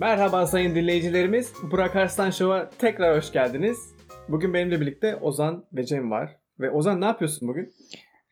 [0.00, 1.52] Merhaba sayın dinleyicilerimiz.
[1.62, 3.78] Burak Arslan Show'a tekrar hoş geldiniz.
[4.28, 6.36] Bugün benimle birlikte Ozan ve Cem var.
[6.60, 7.72] Ve Ozan ne yapıyorsun bugün?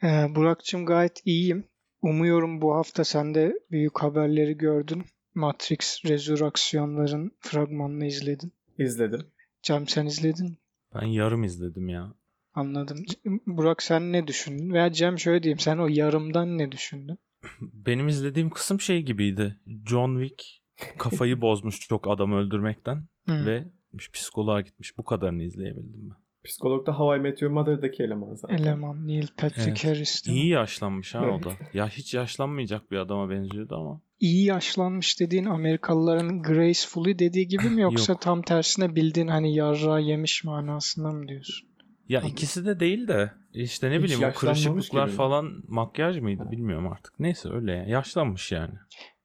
[0.03, 1.65] Ee, Burak'cığım gayet iyiyim.
[2.03, 5.05] Umuyorum bu hafta sen de büyük haberleri gördün.
[5.35, 8.53] Matrix Resurrection'ların fragmanını izledin.
[8.79, 9.21] İzledim.
[9.63, 10.57] Cem sen izledin mi?
[10.95, 12.15] Ben yarım izledim ya.
[12.55, 13.05] Anladım.
[13.47, 14.73] Burak sen ne düşündün?
[14.73, 17.19] Veya Cem şöyle diyeyim sen o yarımdan ne düşündün?
[17.61, 19.57] Benim izlediğim kısım şey gibiydi.
[19.87, 20.68] John Wick
[20.99, 23.65] kafayı bozmuş çok adam öldürmekten ve
[24.13, 24.99] psikoloğa gitmiş.
[24.99, 26.17] Bu kadarını izleyebildim ben.
[26.45, 28.57] Psikologda Hawaii Meteor Mother'daki eleman zaten.
[28.57, 29.85] Eleman Neil Patrick Evet.
[29.85, 30.43] Harris değil mi?
[30.43, 31.51] İyi yaşlanmış ha o da.
[31.75, 34.01] Ya hiç yaşlanmayacak bir adama benziyordu ama.
[34.21, 38.23] İyi yaşlanmış dediğin Amerikalıların gracefully dediği gibi mi yoksa Yok.
[38.23, 41.69] tam tersine bildiğin hani yarra yemiş manasında mı diyorsun?
[42.09, 42.33] Ya Tamam.
[42.33, 46.93] ikisi de değil de işte ne Hiç bileyim o kırışıklıklar gibi falan makyaj mıydı bilmiyorum
[46.93, 47.21] artık.
[47.21, 47.85] Neyse öyle ya.
[47.85, 48.75] Yaşlanmış yani.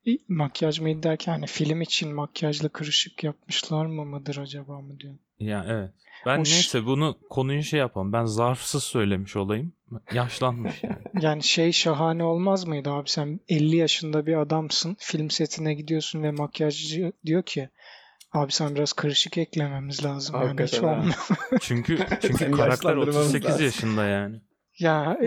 [0.05, 5.13] İ- Makyaj mıydı derken hani film için makyajla kırışık yapmışlar mı mıdır acaba mı diyor.
[5.39, 5.89] Ya evet.
[6.25, 6.51] Ben Hoş.
[6.51, 8.13] neyse bunu konuyu şey yapalım.
[8.13, 9.73] Ben zarfsız söylemiş olayım.
[10.13, 10.97] Yaşlanmış yani.
[11.21, 16.31] Yani şey şahane olmaz mıydı abi sen 50 yaşında bir adamsın film setine gidiyorsun ve
[16.31, 17.69] makyajcı diyor ki
[18.31, 21.15] abi sen biraz kırışık eklememiz lazım yani hiç Hakikaten olmuyor.
[21.61, 23.65] Çünkü çünkü karakter yaşlandırmamız 38 lazım.
[23.65, 24.41] yaşında yani.
[24.79, 25.19] Ya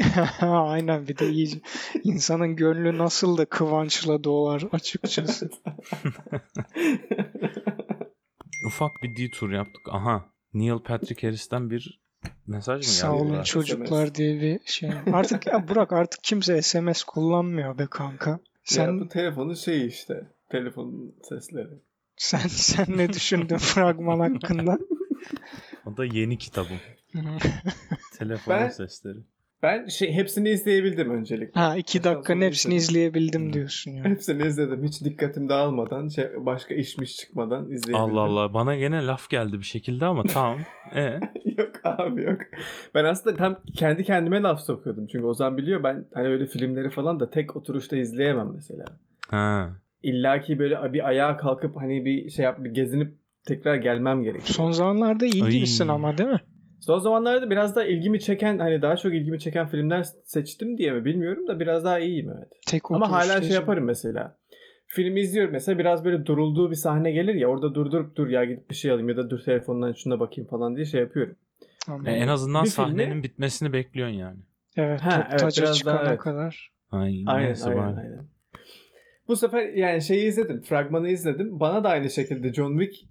[0.40, 1.60] aynen bir de iyice
[2.04, 5.50] insanın gönlü nasıl da kıvançla doğar açıkçası.
[8.66, 9.82] Ufak bir detour yaptık.
[9.90, 10.24] Aha.
[10.54, 12.00] Neil Patrick Harris'ten bir
[12.46, 12.90] mesaj mı geldi?
[12.92, 13.46] Sağ olun Burak?
[13.46, 14.90] çocuklar diye bir şey.
[15.12, 18.38] Artık ya Burak artık kimse SMS kullanmıyor be kanka.
[18.64, 18.84] Sen...
[18.86, 20.26] Sen Ya bu telefonun şeyi işte.
[20.50, 21.80] Telefonun sesleri.
[22.16, 24.78] sen sen ne düşündün fragman hakkında?
[25.86, 26.76] O da yeni kitabım.
[28.18, 29.18] Telefonun Ben- sesleri.
[29.62, 31.60] Ben şey hepsini izleyebildim öncelikle.
[31.60, 32.90] Ha iki dakikanın hepsini izledim.
[32.96, 34.04] izleyebildim diyorsun ya.
[34.04, 34.84] Hepsini izledim.
[34.84, 37.94] Hiç dikkatim dağılmadan, şey, başka işmiş çıkmadan izleyebildim.
[38.00, 38.54] Allah Allah.
[38.54, 40.58] Bana gene laf geldi bir şekilde ama tamam.
[40.94, 41.20] E
[41.58, 42.38] yok abi yok.
[42.94, 45.06] Ben aslında tam kendi kendime laf sokuyordum.
[45.06, 48.84] Çünkü Ozan biliyor ben hani öyle filmleri falan da tek oturuşta izleyemem mesela.
[49.28, 49.70] Ha.
[50.02, 53.14] İlla ki böyle bir ayağa kalkıp hani bir şey yap bir gezinip
[53.46, 54.46] tekrar gelmem gerekiyor.
[54.48, 56.40] Son zamanlarda gibisin ama değil mi?
[56.80, 61.04] Son zamanlarda biraz daha ilgimi çeken hani daha çok ilgimi çeken filmler seçtim diye mi
[61.04, 62.48] bilmiyorum da biraz daha iyiyim evet.
[62.66, 64.36] Tek Ama hala şey yaparım mesela.
[64.86, 68.70] Filmi izliyorum mesela biraz böyle durulduğu bir sahne gelir ya orada durdurup dur ya gidip
[68.70, 71.36] bir şey alayım ya da dur telefondan şuna bakayım falan diye şey yapıyorum.
[72.06, 74.38] E, en azından Bir sahnenin filmi- bitmesini bekliyorsun yani.
[74.76, 76.18] Evet, Ha, top evet, biraz çıkana daha evet.
[76.18, 76.70] kadar.
[76.90, 77.96] Ay, Aynen aynen, bari.
[78.00, 78.26] aynen.
[79.28, 80.62] Bu sefer yani şeyi izledim.
[80.62, 81.60] Fragmanı izledim.
[81.60, 83.08] Bana da aynı şekilde John Wick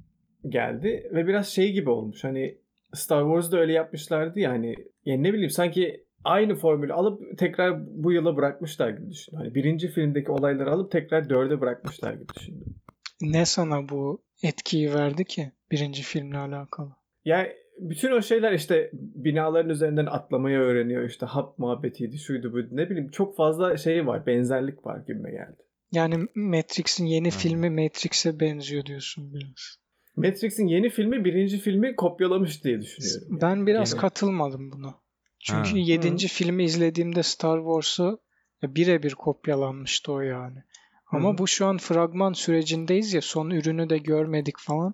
[0.49, 1.09] geldi.
[1.13, 2.23] Ve biraz şey gibi olmuş.
[2.23, 2.57] Hani
[2.93, 4.75] Star Wars'da öyle yapmışlardı ya hani.
[5.05, 9.39] Yani ne bileyim sanki aynı formülü alıp tekrar bu yıla bırakmışlar gibi düşündüm.
[9.39, 12.75] Hani birinci filmdeki olayları alıp tekrar dörde bırakmışlar gibi düşündüm.
[13.21, 16.91] Ne sana bu etkiyi verdi ki birinci filmle alakalı?
[17.25, 17.47] Yani
[17.79, 21.03] bütün o şeyler işte binaların üzerinden atlamayı öğreniyor.
[21.03, 22.67] İşte hap muhabbetiydi, şuydu buydu.
[22.71, 25.57] Ne bileyim çok fazla şey var, benzerlik var gibime geldi.
[25.91, 27.37] Yani Matrix'in yeni Hmm.
[27.37, 29.77] filmi Matrix'e benziyor diyorsun biraz.
[30.15, 33.39] Matrix'in yeni filmi birinci filmi kopyalamış diye düşünüyorum.
[33.41, 34.01] Ben biraz Yeni.
[34.01, 34.95] katılmadım buna.
[35.39, 35.77] Çünkü Ha.
[35.77, 38.19] yedinci filmi izlediğimde Star Wars'u
[38.63, 40.63] birebir kopyalanmıştı o yani.
[41.11, 41.37] Ama Hı.
[41.37, 44.93] bu şu an fragman sürecindeyiz ya son ürünü de görmedik falan.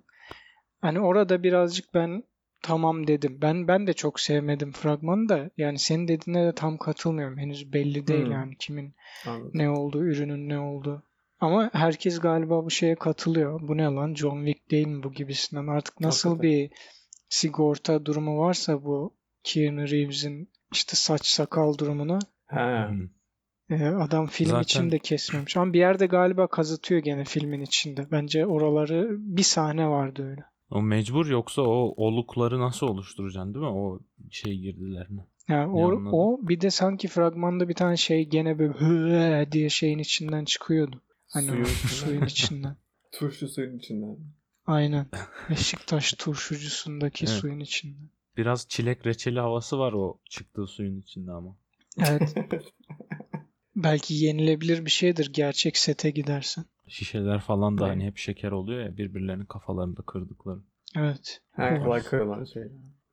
[0.82, 2.24] Hani orada birazcık ben
[2.62, 3.38] tamam dedim.
[3.42, 7.38] Ben ben de çok sevmedim fragmanı da yani senin dediğine de tam katılmıyorum.
[7.38, 8.32] Henüz belli değil Hı.
[8.32, 8.94] yani kimin
[9.28, 9.52] Anladım.
[9.54, 11.04] ne olduğu, ürünün ne olduğu.
[11.40, 13.60] Ama herkes galiba bu şeye katılıyor.
[13.68, 15.68] Bu ne lan John Wick değil mi bu gibisinden.
[15.68, 16.52] Artık nasıl Hakikaten.
[16.62, 16.72] bir
[17.30, 22.92] sigorta durumu varsa bu Keanu Reeves'in işte saç sakal durumuna Ha.
[23.70, 23.76] Hı.
[23.76, 25.58] e, adam film Zaten- içinde kesmemiş.
[25.58, 28.12] Ama bir yerde galiba kazıtıyor gene filmin içinde.
[28.12, 30.42] Bence oraları bir sahne vardı öyle.
[30.72, 33.72] O mecbur yoksa o olukları nasıl oluşturacaksın değil mi?
[33.72, 34.00] O
[34.32, 35.22] şey girdilerini.
[35.48, 40.46] Yani o, o bir de sanki fragmanda bir tane şey gene böyle diye şeyin içinden
[40.46, 41.02] çıkıyordu.
[41.30, 41.88] Hani Suyun o içinden.
[41.88, 42.76] suyun içinden.
[43.12, 44.18] Turşu suyun içinden.
[44.66, 45.08] Aynen.
[45.50, 47.36] Beşiktaş turşucusundaki Evet.
[47.38, 48.10] suyun içinden.
[48.38, 51.58] Biraz çilek reçeli havası var o çıktığı suyun içinde ama.
[52.08, 52.36] Evet.
[53.76, 56.66] Belki yenilebilir bir şeydir gerçek sete gidersen.
[56.88, 57.96] Şişeler falan da Aynen.
[57.96, 60.60] hani hep şeker oluyor ya birbirlerinin kafalarında kırdıkları.
[60.96, 61.42] Evet.
[61.52, 62.64] ha, kolay kırılan şey.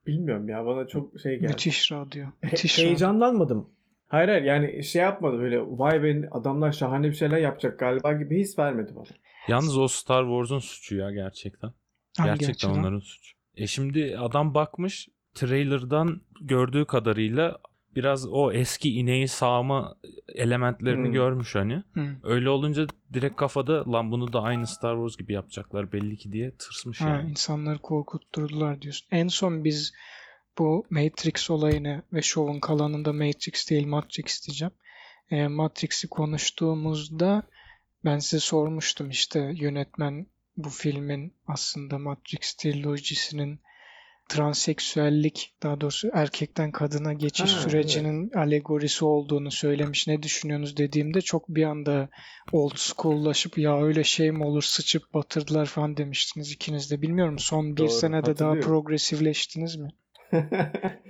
[0.06, 1.52] Bilmiyorum ya bana çok şey geldi.
[1.52, 2.26] Müthiş radyo.
[2.26, 2.86] He- Müthiş radyo.
[2.88, 3.70] heyecanlanmadım.
[4.08, 8.40] Hayır hayır yani şey yapmadı böyle vay be adamlar şahane bir şeyler yapacak galiba gibi
[8.40, 9.04] his vermedi bana.
[9.48, 11.72] Yalnız o Star Wars'un suçu ya gerçekten.
[12.18, 12.78] Hangi Gerçekten açıdan?
[12.78, 13.36] onların suçu.
[13.56, 17.58] E şimdi adam bakmış trailer'dan gördüğü kadarıyla
[17.96, 19.96] biraz o eski ineği sağma
[20.34, 21.12] elementlerini Hmm.
[21.12, 21.82] görmüş hani.
[21.94, 22.06] Hı.
[22.22, 26.50] Öyle olunca direkt kafada lan bunu da aynı Star Wars gibi yapacaklar belli ki diye
[26.56, 27.30] tırsmış Ha, yani.
[27.30, 29.08] insanları korkutturdular diyorsun.
[29.10, 29.92] En son biz
[30.58, 34.72] bu Matrix olayını ve şovun kalanında Matrix değil Matrix diyeceğim.
[35.30, 37.42] E, Matrix'i konuştuğumuzda
[38.04, 40.26] ben size sormuştum işte yönetmen
[40.56, 43.60] bu filmin aslında Matrix trilojisinin
[44.28, 50.06] transseksüellik daha doğrusu erkekten kadına geçiş Ha, sürecinin alegorisi olduğunu söylemiş.
[50.06, 52.08] Ne düşünüyorsunuz dediğimde çok bir anda
[52.52, 57.02] old school'laşıp ya öyle şey mi olur sıçıp batırdılar falan demiştiniz ikiniz de.
[57.02, 59.88] Bilmiyorum son bir Doğru, senede daha progresifleştiniz mi?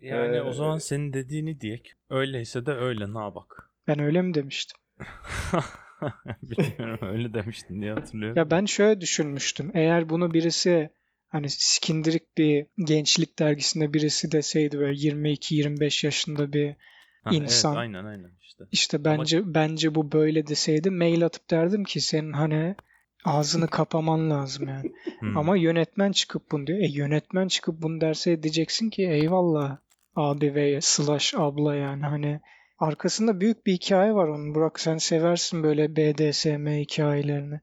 [0.00, 1.92] Yani Ee, o zaman senin dediğini diyek.
[2.10, 3.70] Öyleyse de öyle ne bak.
[3.86, 4.78] Ben öyle mi demiştim?
[6.42, 8.38] Bilmiyorum öyle demiştin diye hatırlıyorum.
[8.38, 9.70] Ya ben şöyle düşünmüştüm.
[9.74, 10.90] Eğer bunu birisi
[11.28, 16.76] hani skindirik bir gençlik dergisinde birisi deseydi böyle 22-25 yaşında bir
[17.24, 17.72] Ha, insan.
[17.72, 18.64] Evet, aynen aynen işte.
[18.72, 22.76] işte bence bence bu böyle deseydi mail atıp derdim ki senin hani
[23.24, 24.92] ağzını kapaman lazım yani.
[25.18, 25.36] Hmm.
[25.36, 26.78] Ama yönetmen çıkıp bunu diyor.
[26.78, 29.76] E yönetmen çıkıp bunu derse diyeceksin ki eyvallah
[30.16, 32.40] abi ve slash abla yani hani
[32.78, 34.54] arkasında büyük bir hikaye var onun.
[34.54, 37.60] Burak sen seversin böyle BDSM hikayelerini.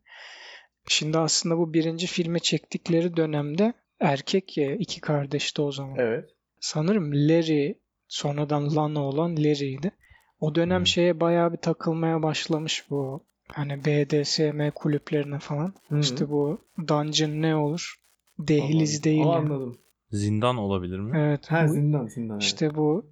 [0.88, 5.96] Şimdi aslında bu birinci filmi çektikleri dönemde erkek ya iki kardeşti o zaman.
[5.98, 6.30] evet.
[6.60, 7.76] Sanırım Larry
[8.08, 9.92] sonradan Lana olan Larry'ydi.
[10.40, 10.88] O dönem Hmm.
[10.88, 13.24] şeye bayağı bir takılmaya başlamış bu
[13.54, 15.74] hani BDSM kulüplerine falan.
[15.90, 16.00] Hı.
[16.00, 17.96] İşte bu dungeon ne olur?
[18.40, 19.20] Dehliz değil.
[19.20, 19.36] Yani.
[19.36, 19.78] anladım.
[20.12, 21.18] Zindan olabilir mi?
[21.18, 21.52] Evet.
[21.52, 22.34] Ha bu- zindan zindan.
[22.36, 22.44] evet.
[22.44, 23.06] işte bu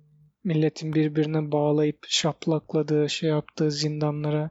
[0.44, 4.50] milletin birbirine bağlayıp şaplakladığı, şey yaptığı zindanlara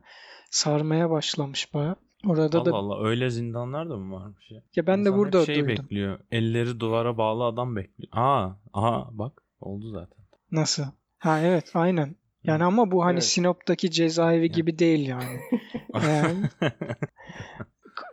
[0.51, 1.97] sarmaya başlamış baya.
[2.27, 4.63] Orada Allah da Allah öyle zindanlar da mı varmış ya?
[4.77, 5.69] ya ben de İnsan hep burada şey duydum.
[5.69, 6.19] bekliyor.
[6.31, 8.09] Elleri duvara bağlı adam bekliyor.
[8.13, 10.25] Aa, aha bak oldu zaten.
[10.53, 10.85] Nasıl?
[11.19, 12.17] Ha evet aynen.
[12.45, 13.25] Yani ama bu hani Evet.
[13.25, 15.41] Sinop'taki cezaevi gibi değil yani.
[15.95, 16.35] Yani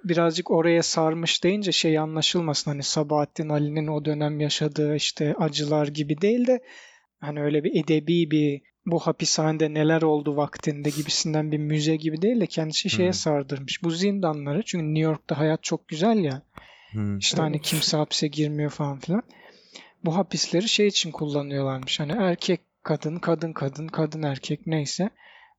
[0.03, 6.21] birazcık oraya sarmış deyince şey anlaşılmasın hani Sabahattin Ali'nin o dönem yaşadığı işte acılar gibi
[6.21, 6.59] değil de
[7.19, 12.41] hani öyle bir edebi bir bu hapishanede neler oldu vaktinde gibisinden bir müze gibi değil
[12.41, 13.13] de kendisi şeye Hmm.
[13.13, 13.83] sardırmış.
[13.83, 16.41] Bu zindanları çünkü New York'ta hayat çok güzel ya.
[16.91, 17.17] Hmm.
[17.17, 19.23] İşte hani kimse hapse girmiyor falan filan.
[20.05, 21.99] Bu hapisleri şey için kullanıyorlarmış.
[21.99, 25.09] Hani erkek kadın, kadın kadın, kadın erkek neyse.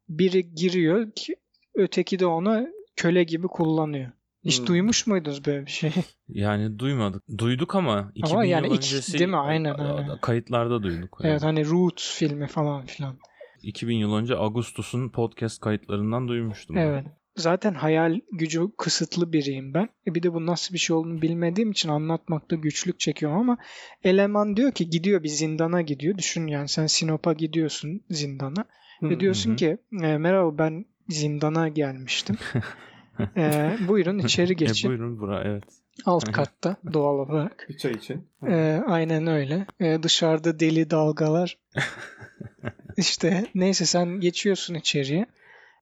[0.08, 1.36] Biri giriyor ki
[1.74, 2.66] öteki de onu
[2.96, 4.12] köle gibi kullanıyor.
[4.44, 4.66] Hiç Hmm.
[4.66, 5.92] duymuş muydunuz böyle bir şey?
[6.28, 7.22] Yani duymadık.
[7.38, 9.36] Duyduk ama 2000 yani yıl iki- öncesi değil mi?
[9.36, 10.18] Aynen, aynen.
[10.18, 11.18] kayıtlarda duyduk.
[11.22, 11.30] yani.
[11.32, 13.18] evet hani Roots filmi falan filan.
[13.62, 16.76] 2000 yıl önce Augustus'un podcast kayıtlarından duymuştum.
[16.78, 17.06] Evet.
[17.36, 19.88] Zaten hayal gücü kısıtlı biriyim ben.
[20.06, 23.58] E bir de bu nasıl bir şey olduğunu bilmediğim için anlatmakta güçlük çekiyorum ama
[24.04, 26.18] eleman diyor ki gidiyor bir zindana gidiyor.
[26.18, 28.64] Düşün yani sen Sinop'a gidiyorsun zindana.
[29.02, 29.56] Ve diyorsun hı.
[29.56, 32.36] ki e, merhaba ben zindana gelmiştim.
[33.36, 34.88] E, buyurun içeri E, geçin.
[34.88, 35.64] buyurun bura evet.
[36.04, 37.66] Alt katta doğal olarak.
[37.68, 38.28] Bir çay için.
[38.48, 39.66] E, aynen öyle.
[39.80, 41.58] E, dışarıda deli dalgalar.
[42.96, 45.26] İşte neyse sen geçiyorsun içeriye.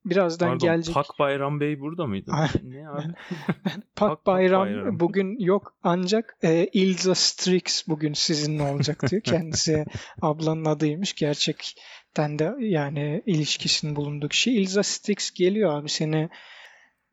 [0.05, 0.95] Birazdan Pardon gelecek.
[0.95, 2.33] Pak Bayram Bey burada mıydı?
[2.63, 3.03] Ne abi?
[3.97, 5.01] Pak Pak Bayram, Bayram.
[5.01, 9.23] bugün yok ancak e, Ilza Strix bugün sizinle olacak diyor.
[9.25, 9.85] Kendisi
[10.23, 11.15] ablanın adıymış.
[11.15, 14.53] Gerçekten de yani ilişkisinin bulunduğu kişi.
[14.53, 16.29] Ilza Strix geliyor abi seni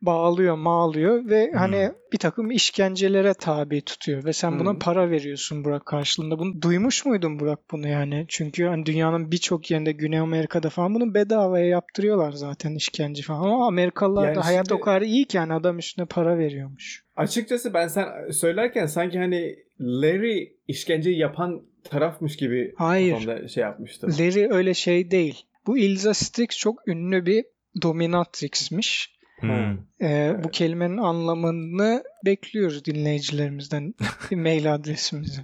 [0.02, 1.58] bağlıyor, mağlıyor ve Hmm.
[1.58, 4.78] hani bir takım işkencelere tabi tutuyor ve sen buna Hmm.
[4.78, 6.38] para veriyorsun Burak karşılığında.
[6.38, 8.24] Bunu duymuş muydun Burak bunu yani?
[8.28, 13.40] Çünkü hani dünyanın birçok yerinde Güney Amerika'da falan bunu bedavaya yaptırıyorlar zaten işkence falan.
[13.42, 17.04] Ama Amerikalılar Yani da hayat şimdi- o kadar iyi ki yani adam üstüne para veriyormuş.
[17.16, 23.48] Açıkçası ben sen söylerken sanki hani Larry işkenceyi yapan tarafmış gibi Hayır.
[23.48, 24.10] şey yapmıştım.
[24.10, 25.42] Larry öyle şey değil.
[25.66, 27.44] Bu Ilza Strix çok ünlü bir
[27.82, 29.17] dominatrix'miş.
[29.40, 29.78] Hmm.
[30.02, 33.94] Ee, Bu kelimenin anlamını bekliyoruz dinleyicilerimizden
[34.32, 35.40] mail adresimizi.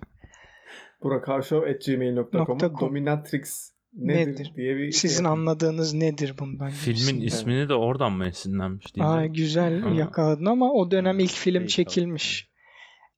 [1.02, 2.80] burakarshow.gmail.com'a .com.
[2.80, 4.52] dominatrix nedir, Nedir?
[4.56, 6.70] diye bir Sizin şey anladığınız nedir bundan?
[6.70, 7.26] Filmin gibisinden.
[7.26, 8.86] ismini de oradan mı esinlenmiş.
[9.00, 12.48] Aa, güzel Ama- yakaladın ama o dönem ilk film çekilmiş.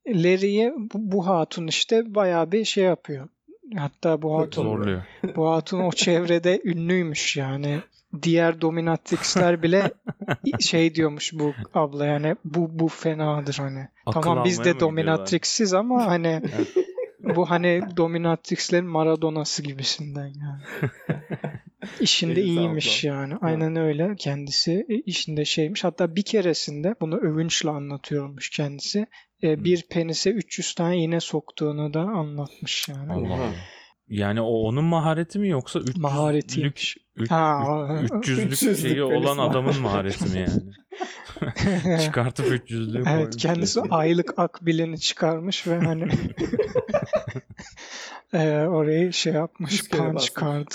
[0.09, 3.28] Larry'ye bu, bu hatun işte bayağı bir şey yapıyor.
[3.76, 5.02] Hatta bu hatun Zorluyor.
[5.37, 7.78] bu hatun o çevrede ünlüymüş yani.
[8.23, 9.90] Diğer dominatrixler bile
[10.61, 13.88] şey diyormuş bu abla yani bu bu fenadır hani.
[14.06, 16.42] Akıl tamam biz de dominatrixiz ama hani
[17.37, 20.90] bu hani dominatrixlerin Maradona'sı gibisinden yani.
[22.00, 23.14] İşinde iyiymiş abla.
[23.14, 23.35] yani.
[23.40, 24.14] Aynen öyle.
[24.18, 25.85] Kendisi işinde şeymiş.
[25.85, 29.06] Hatta bir keresinde bunu övünçle anlatıyormuş kendisi.
[29.42, 29.64] E, Hmm.
[29.64, 33.12] bir penise 300 tane iğne soktuğunu da anlatmış yani.
[33.12, 33.38] Allah.
[34.08, 36.96] Yani o onun mahareti mi yoksa 300'lük Maharetiymiş.
[37.16, 37.62] üç- Ha,
[38.02, 39.40] üç- 300'lük 300'lük şeyi olan mahareti.
[39.58, 40.62] adamın mahareti mi yani?
[42.02, 43.36] Çıkartıp 300'lüğü Evet koymuş.
[43.42, 46.08] kendisi aylık akbilini çıkarmış ve hani
[48.34, 50.32] Ee, orayı şey yapmış basmış.
[50.40, 50.66] card.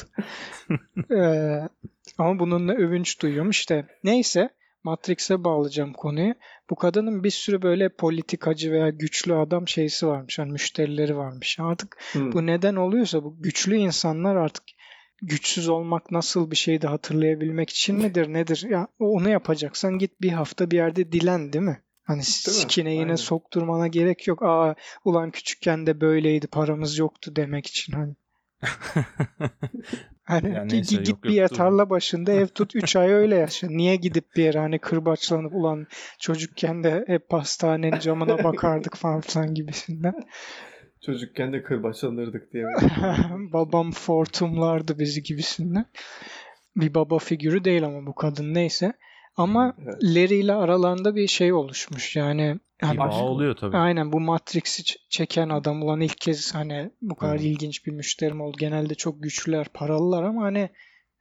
[1.12, 1.70] Ee,
[2.18, 3.86] ama bununla övünç duyuyorum işte.
[4.04, 4.50] Neyse
[4.84, 6.34] Matrix'e bağlayacağım konuyu.
[6.72, 10.40] Bu kadının bir sürü böyle politikacı veya güçlü adam şeysi varmış.
[10.40, 11.58] Hani müşterileri varmış.
[11.60, 12.32] Artık Hı.
[12.32, 14.64] bu neden oluyorsa bu güçlü insanlar artık
[15.22, 18.66] güçsüz olmak nasıl bir şeydi hatırlayabilmek için midir nedir?
[18.70, 21.82] Ya onu yapacaksan git bir hafta bir yerde dilen değil mi?
[22.04, 24.44] Hani sikine yine sokturmana gerek yok.
[24.44, 24.76] Aa
[25.06, 28.16] ulan küçükken de böyleydi paramız yoktu demek için hani.
[30.32, 33.36] Hani Ya gi- neyse, git yok bir yer tarla başında ev tut 3 ay öyle
[33.36, 33.68] yaşa.
[33.68, 35.88] Niye gidip bir yere hani kırbaçlanıp ulan
[36.20, 40.14] çocukken de hep pastanenin camına bakardık falan filan gibisinden.
[41.06, 42.66] Çocukken de kırbaçlanırdık diye.
[43.54, 45.86] Babam fortumlardı bizi gibisinden.
[46.76, 48.94] Bir baba figürü değil ama bu kadın neyse.
[49.36, 50.04] Ama Evet.
[50.04, 52.16] Larry ile aralarında bir şey oluşmuş.
[52.16, 53.78] Yani Bir hani bağ oluyor tabii.
[53.78, 57.44] aynen bu Matrix'i çeken adam ulan ilk kez hani bu kadar Hı.
[57.44, 58.58] ilginç bir müşterim oldu.
[58.60, 60.70] Genelde çok güçlüler, paralılar ama hani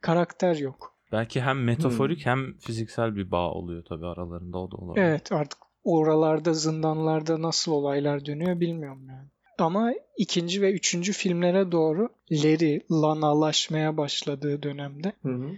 [0.01, 0.95] karakter yok.
[1.11, 2.31] Belki hem metaforik Hmm.
[2.31, 5.05] hem fiziksel bir bağ oluyor tabii aralarında o da olabilir.
[5.05, 9.27] Evet artık oralarda zindanlarda nasıl olaylar dönüyor bilmiyorum yani.
[9.59, 15.51] Ama ikinci ve üçüncü filmlere doğru Larry Lana'laşmaya başladığı dönemde Hı hı.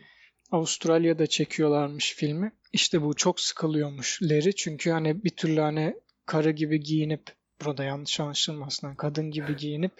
[0.53, 2.51] Avustralya'da çekiyorlarmış filmi.
[2.73, 5.95] İşte bu çok sıkılıyormuş Larry çünkü hani bir türlü hani
[6.25, 7.23] karı gibi giyinip
[7.65, 9.91] burada yanlış anlaşılmasın hani kadın gibi giyinip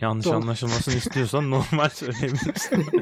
[0.00, 0.36] Yanlış Doğru.
[0.36, 2.86] anlaşılmasını istiyorsan normal söyleyebilirsin.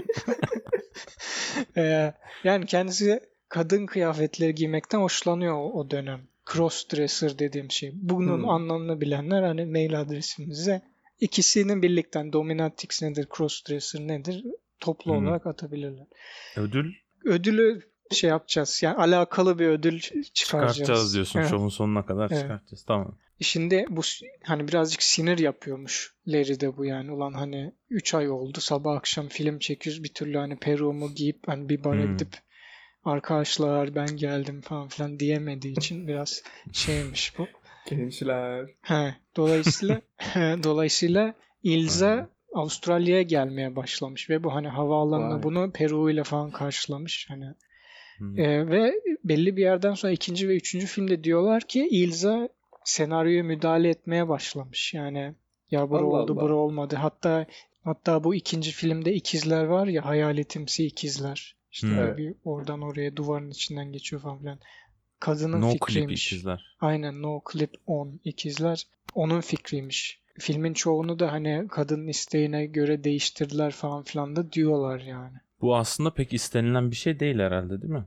[1.76, 2.12] Ee,
[2.44, 6.20] yani kendisi kadın kıyafetleri giymekten hoşlanıyor o, o dönem.
[6.52, 7.90] Crossdresser dediğim şey.
[7.94, 8.48] Bunun Hmm.
[8.48, 10.82] anlamını bilenler hani mail adresimize
[11.20, 14.44] ikisinin birlikten dominatrix nedir, crossdresser nedir
[14.80, 15.26] toplu Hmm.
[15.26, 16.06] olarak atabilirler.
[16.56, 16.92] Ödül
[17.24, 17.80] Ödülü
[18.12, 18.80] şey yapacağız.
[18.82, 20.32] Yani alakalı bir ödül çıkaracağız.
[20.34, 21.40] çıkartacağız diyorsun.
[21.40, 21.50] Evet.
[21.50, 22.42] Şovun sonuna kadar Evet.
[22.42, 22.84] çıkartacağız.
[22.84, 23.14] Tamam.
[23.40, 24.00] Şimdi bu
[24.44, 27.12] hani birazcık sinir yapıyormuş Larry'de bu yani.
[27.12, 31.68] Ulan hani 3 ay oldu sabah akşam film çekiyoruz bir türlü hani peruğumu giyip hani
[31.68, 32.12] bir bara Hmm.
[32.12, 32.36] gidip
[33.04, 36.42] arkadaşlar ben geldim falan filan diyemediği için biraz
[36.72, 37.46] şeymiş bu.
[37.90, 38.66] Gençler.
[38.82, 40.00] He, dolayısıyla
[40.62, 42.28] dolayısıyla Ilza.
[42.54, 45.42] Avustralya'ya gelmeye başlamış ve bu hani havaalanında Vay.
[45.42, 47.44] bunu Peru ile falan karşılamış hani
[48.18, 48.38] Hmm.
[48.38, 48.92] ee, ve
[49.24, 52.48] belli bir yerden sonra ikinci ve üçüncü filmde diyorlar ki Ilza
[52.84, 54.94] senaryoya müdahale etmeye başlamış.
[54.94, 55.34] Yani
[55.70, 56.40] ya bura Allah oldu Allah.
[56.40, 56.96] bura olmadı.
[56.96, 57.46] Hatta
[57.84, 61.56] hatta bu ikinci filmde ikizler var ya hayaletimsi ikizler.
[61.70, 62.16] İşte Hmm.
[62.16, 64.58] Bir oradan oraya duvarın içinden geçiyor falan filan.
[65.20, 66.32] Kadının no clip fikriymiş.
[66.32, 66.76] ikizler.
[66.80, 68.86] Aynen no clip on ikizler.
[69.14, 70.20] Onun fikriymiş.
[70.38, 75.36] Filmin çoğunu da hani kadının isteğine göre değiştirdiler falan filan da diyorlar yani.
[75.60, 78.06] Bu aslında pek istenilen bir şey değil herhalde değil mi?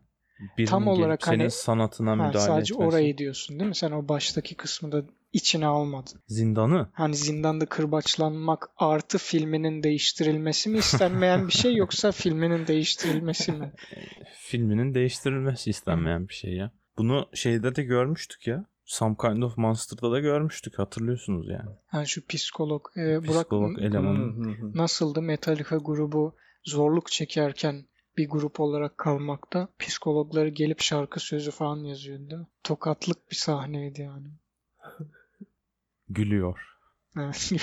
[0.57, 2.87] Birinin Tam olarak senin hani- sanatına Ha, müdahale sadece etmesi.
[2.89, 3.75] orayı diyorsun değil mi?
[3.75, 6.21] Sen o baştaki kısmı da içine almadın.
[6.27, 6.89] Zindanı.
[6.93, 13.71] Hani zindanda kırbaçlanmak artı filminin değiştirilmesi mi istenmeyen bir şey yoksa filminin değiştirilmesi mi?
[14.41, 16.71] Filminin değiştirilmesi istenmeyen bir şey ya.
[16.97, 18.65] Bunu şeyde de görmüştük ya.
[18.91, 21.69] Some Kind of Monster'da da görmüştük hatırlıyorsunuz yani.
[21.87, 22.87] Ha şu psikolog.
[22.97, 24.33] e, Burak Psikolog Hı elemanı.
[24.75, 27.85] nasıldı Metallica grubu zorluk çekerken
[28.17, 32.47] bir grup olarak kalmakta psikologları gelip şarkı sözü falan yazıyordu değil mi?
[32.63, 34.27] Tokatlık bir sahneydi yani.
[36.09, 36.59] Gülüyor.
[37.17, 37.51] Evet.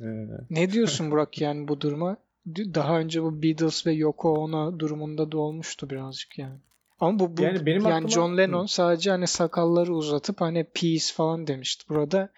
[0.50, 2.16] Ne diyorsun Burak yani bu duruma?
[2.46, 6.58] Daha önce bu Beatles ve Yoko Ono durumunda da olmuştu birazcık yani.
[7.00, 8.68] Ama bu, bu Yani benim yani aklıma- John Lennon Hı.
[8.68, 11.84] sadece hani sakalları uzatıp hani peace falan demişti.
[11.88, 12.28] Burada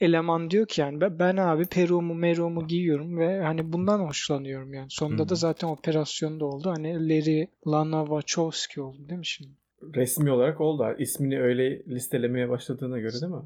[0.00, 4.86] eleman diyor ki yani ben, abi peruğumu meruğumu giyiyorum ve hani bundan hoşlanıyorum yani.
[4.90, 5.36] Sonunda da Hı.
[5.36, 6.70] zaten operasyonda oldu.
[6.70, 9.50] Hani Larry Lana Wachowski oldu değil mi şimdi?
[9.94, 10.86] Resmi olarak oldu.
[10.98, 13.38] İsmini öyle listelemeye başladığına göre değil mi?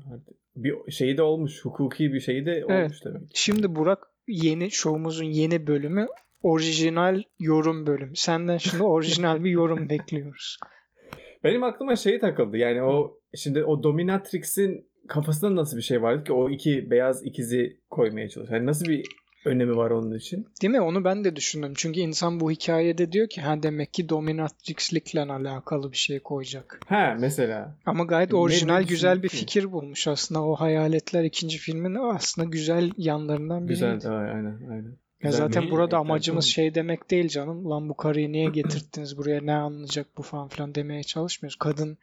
[0.57, 1.65] Bir şeyi de olmuş.
[1.65, 2.85] Hukuki bir şey de Evet.
[2.85, 3.23] olmuş demek.
[3.35, 6.07] Şimdi Burak yeni şovumuzun yeni bölümü
[6.45, 8.17] orijinal yorum bölümü.
[8.17, 10.59] Senden şimdi orijinal bir yorum bekliyoruz.
[11.45, 12.57] Benim aklıma şey takıldı.
[12.57, 17.81] Yani o şimdi o Dominatrix'in kafasında nasıl bir şey vardı ki o iki beyaz ikizi
[17.91, 18.59] koymaya çalışıyor.
[18.59, 19.07] Yani nasıl bir
[19.45, 20.47] önemi var onun için?
[20.63, 20.81] Değil mi?
[20.81, 21.73] Onu ben de düşündüm.
[21.77, 26.81] Çünkü insan bu hikayede diyor ki ha demek ki dominatrixlikle alakalı bir şey koyacak.
[26.87, 27.79] Ha mesela.
[27.87, 29.37] Ama gayet orijinal ne güzel bir ki?
[29.37, 30.45] fikir bulmuş aslında.
[30.45, 33.91] O hayaletler ikinci filmin aslında güzel yanlarından biriydi.
[33.95, 34.19] Güzel.
[34.19, 34.97] Ay- Aynen aynen.
[35.25, 37.71] Ya zaten burada amacımız şey demek değil canım.
[37.71, 41.57] Lan bu karıyı niye getirttiniz buraya ne anlayacak bu falan filan demeye çalışmıyoruz.
[41.57, 41.99] Kadın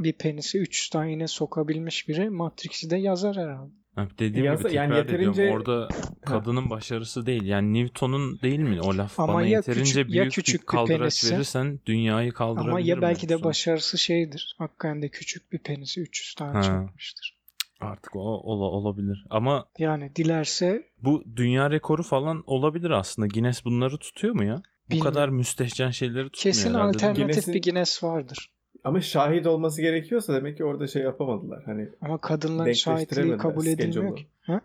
[0.00, 3.72] bir penisi 3 tane sokabilmiş biri Matrix'i de yazar herhalde.
[3.94, 5.34] Ha, dediğim Yasa- gibi yani tekrar ediyorum.
[5.38, 5.88] yeterince- Orada
[6.26, 7.42] kadının başarısı değil.
[7.44, 9.20] Yani Newton'un değil mi o laf?
[9.20, 12.70] Ama Bana ya yeterince küçük- ya büyük küçük bir bir kaldıraç penisi- verirsen dünyayı kaldırabilirim.
[12.76, 13.44] Ama ya belki de sonra.
[13.44, 14.54] başarısı şeydir.
[14.58, 16.62] Hakikaten de küçük bir penisi 300 tane Ha.
[16.62, 17.36] çakmıştır.
[17.80, 19.26] Artık o ola- olabilir.
[19.30, 23.28] Ama Yani dilerse bu dünya rekoru falan olabilir aslında.
[23.28, 24.56] Guinness bunları tutuyor mu ya?
[24.56, 25.12] Bu Bilmiyorum.
[25.12, 26.88] kadar müstehcen şeyleri tutmuyor kesin herhalde.
[26.88, 28.50] alternatif Guinness'in- bir Guinness vardır.
[28.84, 31.62] Ama şahit olması gerekiyorsa demek ki orada şey yapamadılar.
[31.66, 34.26] Hani Ama kadınların şahitliği kabul edilmiyor ki.
[34.42, 34.60] Ha?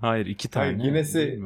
[0.00, 0.66] Hayır iki tane.
[0.66, 1.40] Hayır, Guinness'i-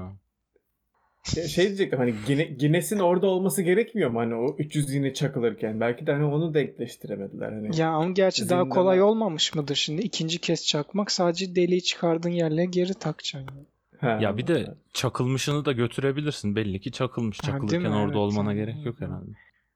[1.49, 2.14] şey diyecektim hani
[2.61, 5.80] Guinness'in orada olması gerekmiyor mu hani o 300 yine çakılırken?
[5.80, 7.80] Belki de hani onu denkleştiremediler hani.
[7.80, 10.02] Ya ama gerçi daha kolay olmamış mıdır şimdi?
[10.02, 13.66] ikinci kez çakmak sadece deliği çıkardığın yerle geri takacaksın.
[14.00, 16.56] Ha, Ya bir de çakılmışını da götürebilirsin.
[16.56, 17.38] Belli ki çakılmış.
[17.42, 17.88] Ha, Çakılırken mi?
[17.88, 18.16] orada Evet.
[18.16, 19.30] olmana gerek yok herhalde.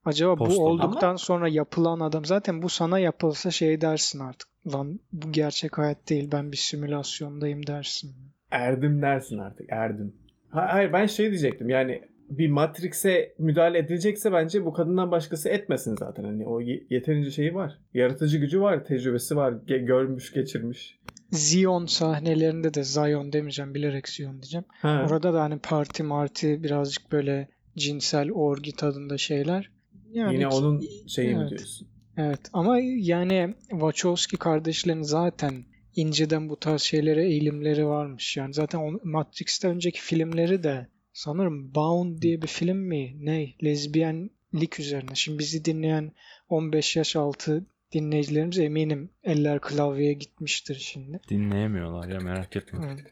[0.04, 0.54] Acaba Posta.
[0.54, 4.48] bu olduktan Ama- sonra yapılan adam zaten bu sana yapılsa şey dersin artık.
[4.72, 8.14] Lan bu gerçek hayat değil ben bir simülasyondayım dersin.
[8.50, 10.12] erdim dersin artık erdim.
[10.52, 15.96] Ha- Hayır ben şey diyecektim yani bir Matrix'e müdahale edilecekse bence bu kadından başkası etmesin
[15.96, 16.24] zaten.
[16.24, 17.78] Hani o ye- yeterince şeyi var.
[17.94, 20.98] Yaratıcı gücü var, tecrübesi var, ge- görmüş, geçirmiş.
[21.30, 24.64] Zion sahnelerinde de Zion demeyeceğim bilerek Zion diyeceğim.
[24.70, 25.06] Ha.
[25.10, 29.70] Orada da hani parti marti birazcık böyle cinsel orgi tadında şeyler.
[30.12, 31.50] Yani Yine ki- onun şeyi mi Evet.
[31.50, 31.88] diyorsun?
[32.16, 35.52] Evet ama yani Wachowski kardeşlerin zaten
[35.96, 38.36] inceden bu tarz şeylere eğilimleri varmış.
[38.36, 43.16] Yani zaten o Matrix'te önceki filmleri de sanırım Bound diye bir film mi?
[43.20, 43.48] Ne?
[43.64, 45.14] Lezbiyenlik üzerine.
[45.14, 46.12] Şimdi bizi dinleyen
[46.48, 51.20] 15 yaş altı dinleyicilerimiz eminim eller klavyeye gitmiştir şimdi.
[51.28, 52.78] Dinleyemiyorlar ya merak etme.
[52.86, 53.04] Evet.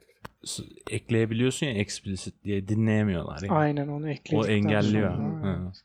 [0.90, 3.52] Ekleyebiliyorsun ya explicit diye dinleyemiyorlar yani.
[3.52, 5.16] Aynen onu ekledikten O engelliyor.
[5.16, 5.76] sonra, evet.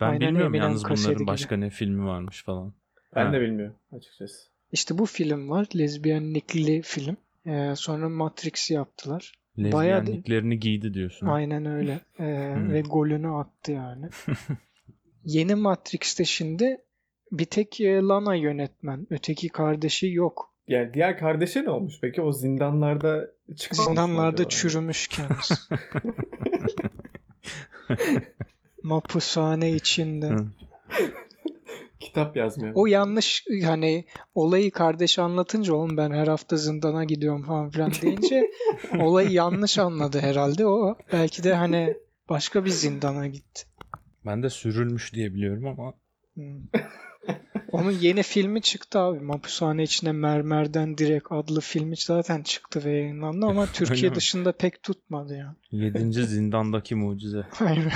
[0.00, 1.26] Ben Aynen bilmiyorum yalnız bunların gibi.
[1.26, 2.74] başka ne filmi varmış falan.
[3.16, 3.32] Ben Ha.
[3.32, 4.51] de bilmiyorum açıkçası.
[4.72, 5.66] İşte bu film var.
[5.76, 7.16] Lezbiyenlikli film.
[7.46, 9.32] Ee, sonra Matrix'i yaptılar.
[9.58, 11.26] Bayağı Lezbiyenliklerini giydi diyorsun.
[11.26, 12.00] Aynen öyle.
[12.20, 12.72] Ee, Hmm.
[12.72, 14.06] Ve golünü attı yani.
[15.24, 16.78] Yeni Matrix'te şimdi
[17.32, 19.06] bir tek e, Lana yönetmen.
[19.10, 20.52] Öteki kardeşi yok.
[20.68, 22.22] Yani diğer kardeşi ne olmuş peki?
[22.22, 25.54] O zindanlarda çıkmamış mı Zindanlarda çürümüş kendisi.
[28.82, 30.36] Mapushane içinde.
[32.02, 32.72] Kitap yazmıyor.
[32.76, 38.50] O yanlış hani olayı kardeş anlatınca oğlum ben her hafta zindana gidiyorum falan filan deyince
[39.00, 40.96] olayı yanlış anladı herhalde o.
[41.12, 41.96] Belki de hani
[42.28, 43.62] başka bir zindana gitti.
[44.26, 45.94] Ben de sürülmüş diye biliyorum ama
[46.34, 46.62] Hmm.
[47.72, 49.20] Onun yeni filmi çıktı abi.
[49.20, 55.36] Mapushane içinde mermerden direkt adlı filmi zaten çıktı ve yayınlandı ama Türkiye dışında pek tutmadı
[55.36, 55.56] ya.
[55.70, 56.12] 7.
[56.12, 57.46] zindandaki mucize.
[57.60, 57.92] Aynen.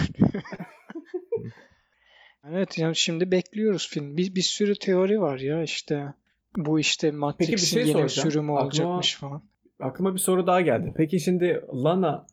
[2.53, 4.17] Evet yani şimdi bekliyoruz film.
[4.17, 6.15] Bir, bir sürü teori var ya işte.
[6.57, 8.31] Bu işte Matrix'in şey yeni soracağım.
[8.31, 9.43] sürümü Aklıma- olacakmış falan.
[9.81, 10.93] Aklıma bir soru daha geldi.
[10.97, 12.27] Peki şimdi Lana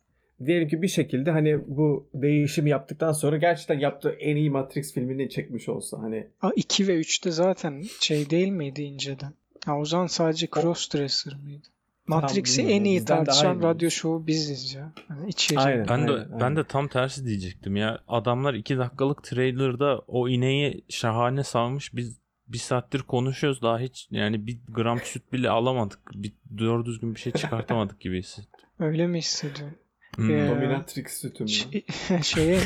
[0.46, 5.30] diyelim ki bir şekilde hani bu değişimi yaptıktan sonra gerçekten yaptığı en iyi Matrix filmini
[5.30, 9.32] çekmiş olsa hani Aa, 2 ve 3'te zaten şey değil miydi inceden?
[9.66, 11.66] Ha, o zaman sadece Crossdresser mıydı?
[12.06, 12.84] Matrix'i en bilmiyorum.
[12.86, 14.92] iyi tartışan radyo şovu biziz ya.
[15.10, 15.58] Yani içeri.
[15.60, 15.86] Aynen.
[15.88, 16.40] Ben de aynen.
[16.40, 17.98] ben de tam tersi diyecektim ya.
[18.08, 21.94] Adamlar 2 dakikalık trailer'da o ineği şahane savmış.
[21.94, 25.98] Biz bir saattir konuşuyoruz daha hiç yani bir gram süt bile alamadık.
[26.14, 28.68] Bir doğru düzgün bir şey çıkartamadık gibi hissettim.
[28.78, 29.76] Öyle mi hissediyorsun?
[30.16, 30.30] Hmm.
[30.30, 31.48] Ee, Dominatrix sütü mü?
[31.48, 31.86] Şey-
[32.22, 32.60] şeye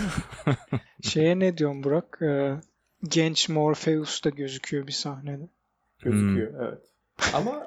[1.02, 2.18] şeye ne diyorsun Burak?
[2.22, 2.54] Ee,
[3.08, 5.48] genç Morpheus da gözüküyor bir sahnede.
[6.02, 6.60] Gözüküyor Hmm.
[6.62, 6.78] evet.
[7.34, 7.66] Ama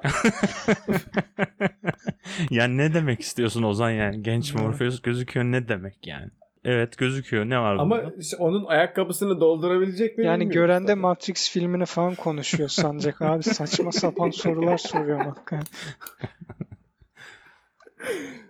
[2.50, 4.22] yani ne demek istiyorsun Ozan yani?
[4.22, 4.54] Genç.
[4.54, 6.30] Morpheus gözüküyor ne demek yani?
[6.64, 7.44] Evet gözüküyor.
[7.44, 8.14] Ne var ama bunda?
[8.18, 10.26] işte onun ayakkabısını doldurabilecek mi?
[10.26, 10.94] Yani gören de.
[10.94, 13.42] Matrix filmini falan konuşuyor sanacak abi.
[13.42, 15.66] Saçma sapan sorular soruyor hakikaten.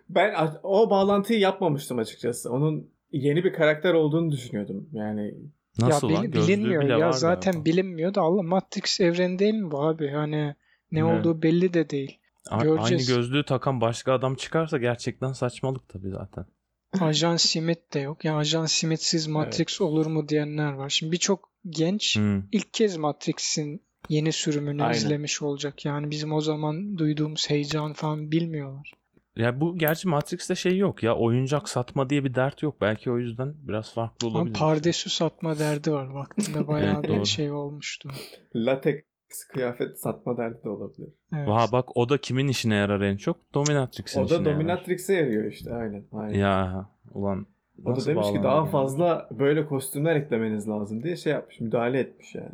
[0.09, 2.51] Ben o bağlantıyı yapmamıştım açıkçası.
[2.53, 4.89] Onun yeni bir karakter olduğunu düşünüyordum.
[4.93, 5.35] Yani
[5.79, 6.33] Nasıl ya lan?
[6.33, 7.65] bilinmiyor ya zaten galiba.
[7.65, 10.09] bilinmiyor da Allah Matrix evreni değil mi bu abi?
[10.11, 10.55] Hani
[10.93, 11.21] ne Evet.
[11.21, 12.19] olduğu belli de değil.
[12.51, 13.09] A- Aynı göreceğiz.
[13.09, 16.47] gözlüğü takan başka adam çıkarsa gerçekten saçmalık tabii zaten.
[17.01, 18.25] Ajan Smith de yok.
[18.25, 20.89] Yani Ajan Smith'siz Matrix olur mu diyenler var.
[20.89, 22.43] Şimdi birçok genç Hmm.
[22.53, 24.95] ilk kez Matrix'in yeni sürümünü Aynen.
[24.95, 25.85] izlemiş olacak.
[25.85, 28.93] Yani bizim o zaman duyduğumuz heyecan falan bilmiyorlar.
[29.37, 32.81] Ya bu gerçi Matrix'te şey yok ya oyuncak satma diye bir dert yok.
[32.81, 34.55] Belki o yüzden biraz farklı Ama olabilir.
[34.59, 36.07] pardesü satma derdi var.
[36.07, 37.27] Vaktinde bayağı Evet, bir doğru.
[37.27, 38.09] şey olmuştu.
[38.57, 38.95] latex
[39.53, 41.09] kıyafet satma derdi de olabilir.
[41.37, 41.49] Evet.
[41.49, 43.55] Vaha bak o da kimin işine yarar en çok?
[43.55, 44.55] Dominatrix'in O da işine yarar.
[44.55, 46.05] Dominatrix'e yarıyor işte aynen.
[46.13, 46.39] aynen.
[46.39, 47.47] Ya ulan
[47.85, 48.71] o da demiş ki daha yani?
[48.71, 52.53] fazla böyle kostümler eklemeniz lazım diye şey yapmış müdahale etmiş yani.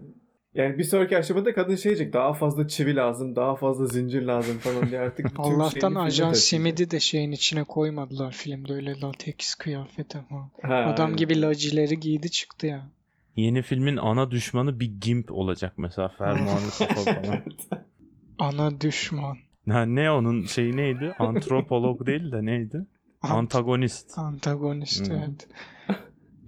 [0.55, 4.59] Yani bir sonraki aşamada kadın şey diyecek daha fazla çivi lazım, daha fazla zincir lazım
[4.59, 6.33] falan diye artık bütün Allah'tan Ajan.
[6.33, 10.51] Simid'i de şeyin içine koymadılar filmde öyle lateks kıyafete falan.
[10.63, 11.17] Ha, Adam aynen.
[11.17, 12.91] gibi lacileri giydi çıktı ya.
[13.37, 17.43] Yeni filmin ana düşmanı bir gimp olacak mesela fermuarlı kafa falan.
[18.39, 19.37] Ana düşman.
[19.69, 21.15] Ha, ne onun şeyi neydi?
[21.19, 22.87] Antropolog değil de neydi?
[23.23, 24.19] Ant- Antagonist.
[24.19, 25.17] antagonist Hmm.
[25.17, 25.49] evet.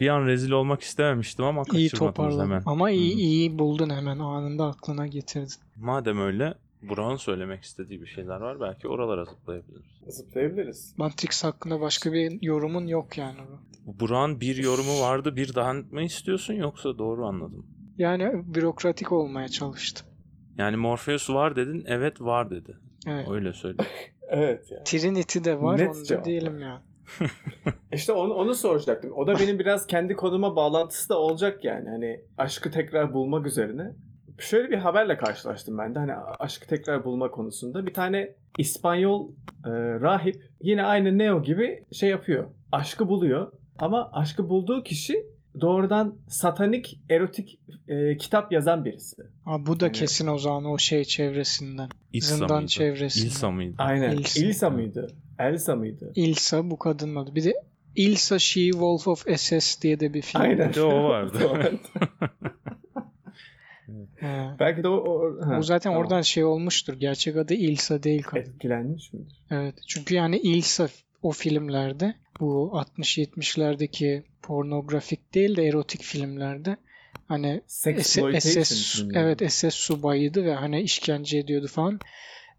[0.00, 2.40] Bir an rezil olmak istememiştim ama İyi kaçırmadınız toparladın.
[2.44, 2.62] hemen.
[2.66, 5.54] Ama iyi Hı iyi buldun hemen anında aklına getirdin.
[5.76, 8.60] Madem öyle Burak'ın söylemek istediği bir şeyler var.
[8.60, 10.00] Belki oralara zıplayabiliriz.
[10.08, 10.94] Zıplayabiliriz.
[10.96, 13.38] Matrix hakkında başka bir yorumun yok yani.
[13.86, 15.36] Burak'ın bir yorumu vardı.
[15.36, 17.66] Bir daha mı istiyorsun yoksa doğru anladım.
[17.98, 20.06] Yani bürokratik olmaya çalıştım.
[20.58, 21.84] Yani Morpheus var dedin.
[21.86, 22.76] Evet var dedi.
[23.06, 23.28] Evet.
[23.30, 23.76] Öyle söyle.
[24.32, 24.84] Evet yani.
[24.84, 26.82] Trinity de var Net onu da diyelim ya.
[27.92, 29.12] İşte onu, onu soracaktım.
[29.12, 31.88] O da benim biraz kendi konuma bağlantısı da olacak yani.
[31.88, 33.92] Hani aşkı tekrar bulmak üzerine.
[34.40, 37.86] Şöyle bir haberle karşılaştım ben de hani aşkı tekrar bulma konusunda.
[37.86, 39.28] Bir tane İspanyol
[39.66, 42.44] e, rahip yine aynı Neo gibi şey yapıyor.
[42.72, 43.52] Aşkı buluyor.
[43.78, 45.26] Ama aşkı bulduğu kişi
[45.60, 49.22] doğrudan satanik erotik e, kitap yazan birisi.
[49.44, 51.88] Ha, bu da Yani- kesin o zaman o şey çevresinden.
[52.12, 52.66] İlsa Zindan mıydı?
[52.68, 53.26] çevresinden.
[53.26, 53.74] İlsa mıydı?
[53.78, 54.10] Aynen.
[54.16, 54.40] İlsa.
[54.46, 55.10] İlsa, mıydı?
[55.38, 56.12] Elsa mıydı?
[56.14, 57.34] Ilsa bu kadının adı.
[57.34, 57.54] Bir de
[57.96, 60.42] Ilsa She Wolf of SS diye de bir film.
[60.42, 60.68] Aynen.
[60.68, 61.38] Bir de o vardı.
[64.22, 64.26] O.
[64.26, 64.50] He.
[64.58, 66.00] Belki de o, o, ha, Bu zaten tamam.
[66.00, 66.94] oradan şey olmuştur.
[66.94, 68.42] Gerçek adı Ilsa değil kadın.
[68.42, 69.36] etkilenmiş midir?
[69.50, 69.74] Evet.
[69.86, 70.88] Çünkü yani Ilsa
[71.22, 76.76] o filmlerde bu 60-70'lerdeki pornografik değil de erotik filmlerde
[77.28, 78.16] hani SS,
[78.96, 79.12] filmi.
[79.18, 82.00] evet SS subayıydı ve hani işkence ediyordu falan.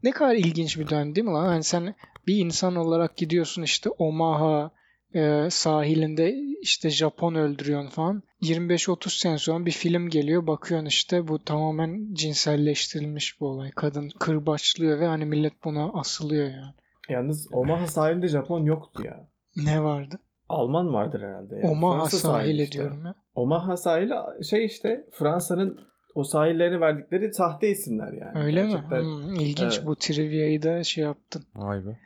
[0.03, 1.45] Ne kadar ilginç bir dönem değil mi lan?
[1.47, 1.95] Hani sen
[2.27, 4.71] bir insan olarak gidiyorsun işte Omaha
[5.15, 8.23] e, sahilinde işte Japon öldürüyorsun falan.
[8.41, 13.71] 25-30 sene sonra bir film geliyor bakıyorsun işte bu tamamen cinselleştirilmiş bu olay.
[13.71, 16.73] Kadın kırbaçlıyor ve hani millet buna asılıyor yani.
[17.09, 19.27] Yalnız Omaha sahilinde Japon yoktu ya.
[19.55, 20.19] Ne vardı?
[20.49, 21.55] Alman vardır herhalde.
[21.55, 21.67] Yani.
[21.67, 22.73] Omaha Fransa sahili işte.
[22.73, 23.15] diyorum ya.
[23.35, 24.13] Omaha sahili
[24.49, 25.79] şey işte Fransa'nın
[26.15, 28.39] o sahillerine verdikleri sahte isimler yani.
[28.45, 28.71] Öyle mi?
[28.71, 29.85] Gerçekten- Hmm, ilginç Evet.
[29.85, 31.43] bu trivia'yı da şey yaptın.
[31.55, 31.99] Vay be.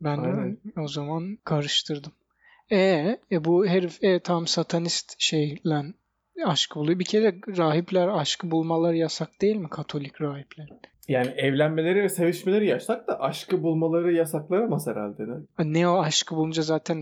[0.00, 0.58] Ben Aynen.
[0.78, 2.12] o zaman karıştırdım.
[2.72, 5.82] E, e bu herif e, tam satanist şeyle
[6.44, 6.98] aşkı buluyor.
[6.98, 10.68] Bir kere rahipler aşkı bulmaları yasak değil mi Katolik rahipler?
[11.08, 15.22] Yani evlenmeleri ve sevişmeleri yasak da aşkı bulmaları yasaklanamaz herhalde.
[15.58, 15.72] Ne?
[15.72, 17.00] Ne o aşkı bulunca zaten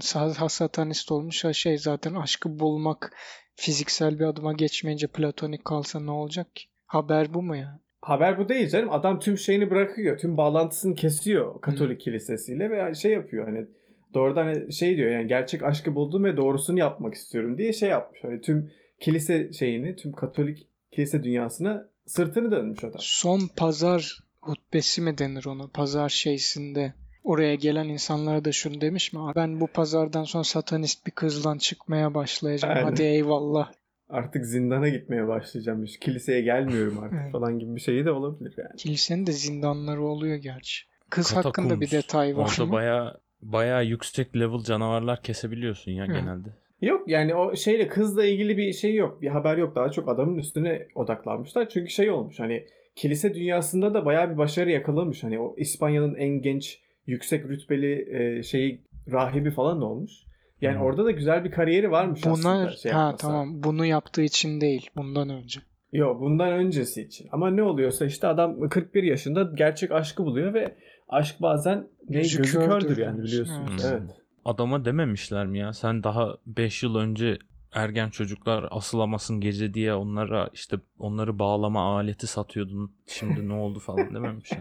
[0.48, 3.16] satanist olmuş ha şey zaten aşkı bulmak
[3.57, 6.64] fiziksel bir adıma geçmeyince platonik kalsa ne olacak ki?
[6.87, 7.81] Haber bu mu ya?
[8.01, 8.90] Haber bu değil canım.
[8.90, 10.18] Adam tüm şeyini bırakıyor.
[10.18, 13.66] Tüm bağlantısını kesiyor Katolik kilisesiyle ve şey yapıyor hani
[14.14, 18.25] doğrudan hani şey diyor yani gerçek aşkı buldum ve doğrusunu yapmak istiyorum diye şey yapmış.
[18.25, 18.70] Hani tüm
[19.01, 22.96] kilise şeyini, tüm Katolik kilise dünyasına sırtını dönmüş adam.
[22.98, 25.66] Son pazar hutbesi mi denir ona?
[25.66, 26.94] Pazar şeysinde
[27.25, 29.20] oraya gelen insanlara da şunu demiş mi?
[29.37, 32.75] Ben bu pazardan sonra satanist bir kızla çıkmaya başlayacağım.
[32.77, 32.85] Aynen.
[32.90, 33.72] Hadi eyvallah.
[34.09, 35.85] Artık zindana gitmeye başlayacağım.
[35.85, 37.33] Hiç Kiliseye gelmiyorum artık Evet.
[37.33, 38.77] falan gibi bir şey de olabilir yani.
[38.77, 40.83] Kilisenin de zindanları oluyor gerçi.
[41.11, 41.46] Kız Katakumbs.
[41.59, 42.72] hakkında bir detay var Orada mı?
[42.72, 46.12] baya baya yüksek level canavarlar kesebiliyorsun ya Hı.
[46.12, 46.48] genelde.
[46.81, 49.22] Yok yani o şeyle kızla ilgili bir şey yok.
[49.22, 49.76] Bir haber yok.
[49.76, 51.68] Daha çok adamın üstüne odaklanmışlar.
[51.68, 55.24] Çünkü şey olmuş hani kilise dünyasında da bayağı bir başarı yakalamış.
[55.24, 60.12] Hani o İspanya'nın en genç yüksek rütbeli e, şeyi rahibi falan da olmuş.
[60.61, 60.83] Yani Hı.
[60.83, 62.70] orada da güzel bir kariyeri varmış Buna aslında.
[62.70, 63.28] Şey ha yapmasa.
[63.28, 65.61] tamam bunu yaptığı için değil bundan önce.
[65.92, 67.28] Yok bundan öncesi için.
[67.33, 70.74] Ama ne oluyorsa işte adam 41 yaşında gerçek aşkı buluyor ve
[71.12, 73.33] aşk bazen ne Gözü gözü kördür kördür yani demiş.
[73.33, 73.68] biliyorsun.
[73.70, 73.85] Evet.
[73.85, 74.03] Evet.
[74.44, 75.72] Adama dememişler mi ya?
[75.72, 77.38] Sen daha 5 yıl önce
[77.72, 82.92] ergen çocuklar asılamasın gece diye onlara işte onları bağlama aleti satıyordun.
[83.07, 84.59] Şimdi ne oldu falan dememişler.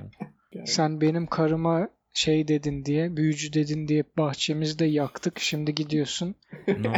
[0.53, 0.67] Yani.
[0.67, 5.39] Sen benim karıma şey dedin diye, büyücü dedin diye bahçemizde yaktık.
[5.39, 6.35] Şimdi gidiyorsun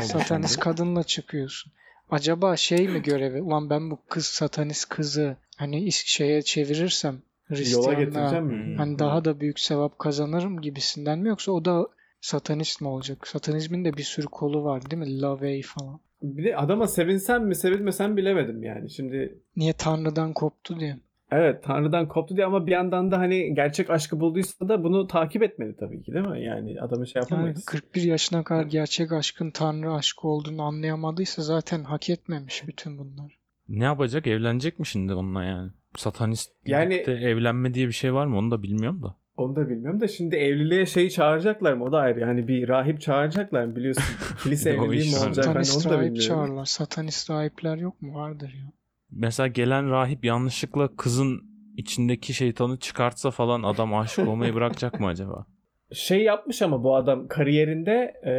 [0.01, 0.63] satanist şimdi?
[0.63, 1.73] kadınla çıkıyorsun.
[2.09, 3.41] Acaba şey mi görevi?
[3.41, 8.65] Ulan ben bu kız satanist kızı hani şeye çevirirsem Yola Hristiyanlığa getireceğim mi?
[8.65, 8.75] Hmm.
[8.77, 11.87] hani daha da büyük sevap kazanırım gibisinden mi yoksa o da
[12.21, 13.27] satanist mi olacak?
[13.27, 15.21] Satanizmin de bir sürü kolu var değil mi?
[15.21, 15.99] Lavey falan.
[16.21, 18.89] Bir de adama sevinsem mi sevilmesem bilemedim yani.
[18.89, 20.97] Şimdi Niye Tanrı'dan koptu diye.
[21.31, 25.43] evet Tanrı'dan koptu diye ama bir yandan da hani gerçek aşkı bulduysa da bunu takip
[25.43, 26.43] etmeli tabii ki değil mi?
[26.43, 27.65] Yani adamı şey Yani yapamayız.
[27.65, 33.39] 41 yaşına kadar gerçek aşkın Tanrı aşkı olduğunu anlayamadıysa zaten hak etmemiş bütün bunlar.
[33.69, 34.27] Ne yapacak?
[34.27, 35.71] Evlenecek mi şimdi onunla yani?
[35.97, 38.37] Satanist Yani- evlenme diye bir şey var mı?
[38.37, 39.15] Onu da bilmiyorum da.
[39.37, 41.83] Onu da bilmiyorum da şimdi evliliğe şeyi çağıracaklar mı?
[41.83, 42.19] O da ayrı.
[42.19, 43.75] Yani bir rahip çağıracaklar mı?
[43.75, 44.03] Biliyorsun
[44.43, 45.45] kilise evliliği mi olacak?
[45.47, 46.35] Hani Satanist onu da rahip bilmiyorum.
[46.35, 46.65] çağırırlar.
[46.65, 48.15] Satanist rahipler yok mu?
[48.15, 48.71] Vardır ya.
[49.11, 51.41] mesela gelen rahip yanlışlıkla kızın
[51.77, 55.45] içindeki şeytanı çıkartsa falan adam aşık olmayı bırakacak mı acaba?
[55.93, 58.33] Şey yapmış ama bu adam kariyerinde e,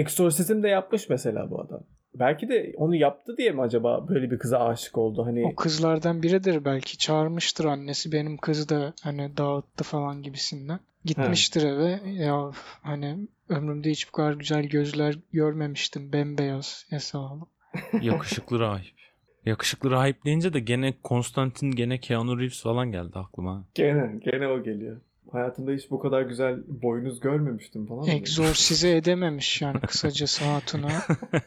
[0.00, 1.80] eksorsizm de yapmış mesela bu adam.
[2.14, 5.26] Belki de onu yaptı diye mi acaba böyle bir kıza aşık oldu?
[5.26, 6.98] Hani O kızlardan biridir belki.
[6.98, 10.80] Çağırmıştır annesi benim kızı da hani dağıttı falan gibisinden.
[11.04, 12.00] Gitmiştir eve.
[12.10, 12.50] Ya
[12.82, 16.12] hani ömrümde hiç bu kadar güzel gözler görmemiştim.
[16.12, 17.44] Bembeyaz hesabı.
[18.02, 18.98] Yakışıklı rahip.
[19.46, 23.64] Yakışıklı rahip deyince de gene Konstantin gene Keanu Reeves falan geldi aklıma.
[23.74, 25.00] gene gene o geliyor.
[25.32, 28.08] Hayatımda hiç bu kadar güzel boynuz görmemiştim falan.
[28.08, 30.88] Egzorsize edememiş yani kısacası hatuna.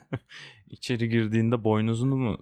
[0.69, 2.37] İçeri girdiğinde boynuzunu mu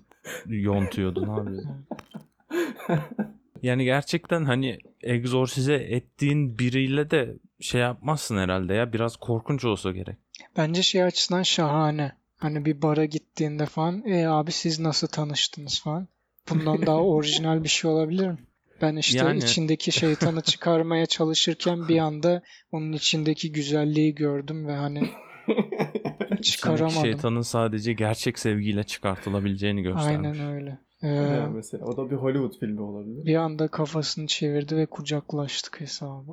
[0.45, 1.51] yontuyordun abi?
[3.63, 8.93] Yani gerçekten hani egzorsize ettiğin biriyle de şey yapmazsın herhalde ya.
[8.93, 10.15] Biraz korkunç olsa gerek.
[10.57, 12.11] Bence şey açısından şahane.
[12.37, 16.07] Hani bir bara gittiğinde falan e abi siz nasıl tanıştınız falan.
[16.49, 18.37] Bundan daha orijinal bir şey olabilir mi?
[18.81, 24.99] Ben işte Yani- içindeki şeytanı çıkarmaya çalışırken bir anda onun içindeki güzelliği gördüm ve hani
[25.47, 27.01] İçindeki çıkaramadım.
[27.01, 30.27] şeytanın sadece gerçek sevgiyle çıkartılabileceğini göstermiş.
[30.39, 30.79] Aynen öyle.
[31.01, 33.25] Ee, Ya mesela o da bir Hollywood filmi olabilir.
[33.25, 36.31] bir anda kafasını çevirdi ve kucaklaştık hesabı.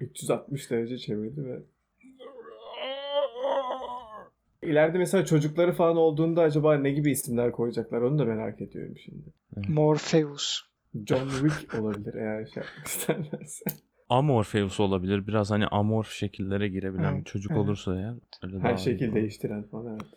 [0.00, 1.62] 360 derece çevirdi ve
[4.62, 9.22] İleride mesela çocukları falan olduğunda acaba ne gibi isimler koyacaklar onu da merak ediyorum şimdi.
[9.72, 10.60] Morpheus.
[10.94, 13.64] John Wick olabilir eğer şey yapmak isterlerse.
[14.08, 15.26] Amorpheus olabilir.
[15.26, 17.60] Biraz hani amorf şekillere girebilen bir çocuk evet.
[17.60, 18.14] olursa eğer.
[18.42, 19.14] Öyle Her şekil olur.
[19.14, 20.10] değiştiren falan evet.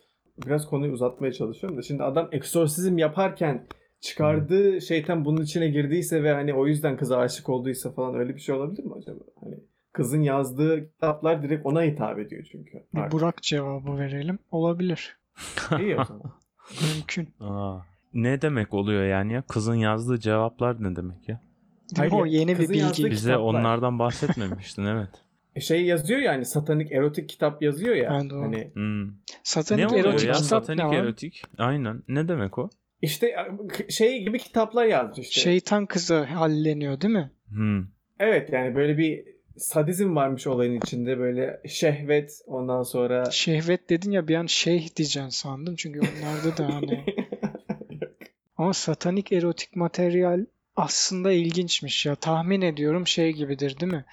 [0.46, 3.68] Biraz konuyu uzatmaya çalışıyorum da şimdi adam eksorsizm yaparken
[4.02, 8.40] çıkardığı şeytan bunun içine girdiyse ve hani o yüzden kıza aşık olduysa falan öyle bir
[8.40, 9.20] şey olabilir mi acaba?
[9.44, 9.56] Hani
[9.94, 12.84] kızın yazdığı kitaplar direkt ona hitap ediyor çünkü.
[12.94, 13.20] Bir Artık.
[13.20, 14.40] Burak cevabı verelim.
[14.52, 15.18] Olabilir.
[15.80, 16.32] İyi o zaman.
[16.96, 17.30] Mümkün.
[17.40, 17.80] Aa,
[18.16, 19.42] ne demek oluyor yani ya?
[19.42, 21.42] Kızın yazdığı cevaplar ne demek ya?
[21.98, 23.06] Hayır o yeni bir bilgi.
[23.06, 23.36] Bize kitaplar.
[23.36, 25.10] onlardan bahsetmemiştin evet.
[25.56, 28.10] E şey yazıyor ya hani satanik erotik kitap yazıyor ya.
[28.12, 28.34] Ben de.
[28.34, 29.12] Hani Hmm.
[29.44, 30.34] Satanik Ne erotik ya?
[30.34, 31.42] kitap Satanik ne erotik.
[31.58, 32.04] Aynen.
[32.08, 32.70] Ne demek o?
[33.02, 33.36] işte
[33.90, 35.42] şey gibi kitaplar yazmış işte.
[35.42, 37.32] Şeytan kızı halleniyor değil mi?
[37.50, 37.84] Hmm.
[38.20, 39.26] Evet yani böyle bir
[39.58, 45.30] sadizm varmış olayın içinde böyle şehvet ondan sonra Şehvet dedin ya bir an şeyh diyeceksin
[45.30, 45.76] sandım.
[45.76, 47.06] Çünkü onlarda da hani.
[48.58, 52.16] Ama satanik erotik materyal aslında ilginçmiş ya.
[52.16, 54.06] Tahmin ediyorum şey gibidir değil mi?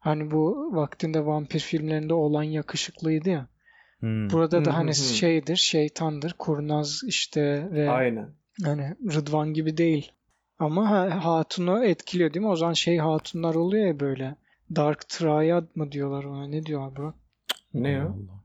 [0.00, 3.46] Hani bu vaktinde vampir filmlerinde olan yakışıklıydı ya.
[4.00, 4.30] Hmm.
[4.30, 8.28] Burada da hani şeydir, şeytandır, kurnaz işte ve Aynen.
[8.64, 10.12] hani Rıdvan gibi değil.
[10.58, 12.50] Ama ha- hatunu etkiliyor değil mi?
[12.50, 14.36] O zaman şey hatunlar oluyor ya böyle.
[14.76, 16.46] Dark Triad mı diyorlar ona?
[16.46, 17.14] Ne diyor bu?
[17.74, 18.00] Ne?
[18.00, 18.44] Allah.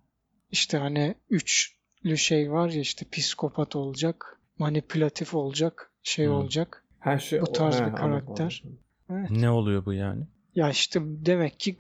[0.52, 6.32] İşte hani üçlü şey var ya işte psikopat olacak, manipülatif olacak, şey Hı.
[6.32, 6.84] olacak.
[7.00, 8.64] Ha şu Bu tarz ha, bir anladım, karakter.
[8.66, 8.80] anladım.
[9.10, 9.32] Evet.
[9.32, 10.24] Ne oluyor bu yani?
[10.56, 11.78] Ya işte demek ki